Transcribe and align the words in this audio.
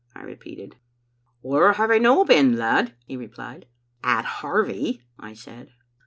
* 0.09 0.15
I 0.15 0.23
repeated." 0.23 0.77
'Where 1.41 1.73
have 1.73 1.91
I 1.91 1.99
no 1.99 2.25
been, 2.25 2.55
lad?' 2.57 2.95
he 3.05 3.15
replied. 3.15 3.67
"'AtHarvie,' 4.03 5.01
I 5.19 5.35
said. 5.35 5.69